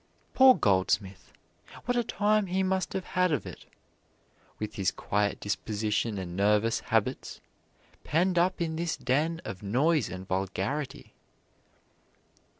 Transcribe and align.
Poor 0.33 0.55
Goldsmith! 0.55 1.31
What 1.85 1.95
a 1.95 2.03
time 2.03 2.47
he 2.47 2.63
must 2.63 2.93
have 2.93 3.05
had 3.13 3.31
of 3.31 3.45
it, 3.45 3.67
with 4.57 4.73
his 4.73 4.89
quiet 4.89 5.39
disposition 5.39 6.17
and 6.17 6.35
nervous 6.35 6.79
habits, 6.79 7.39
penned 8.03 8.39
up 8.39 8.59
in 8.61 8.77
this 8.77 8.97
den 8.97 9.41
of 9.45 9.61
noise 9.61 10.09
and 10.09 10.27
vulgarity." 10.27 11.13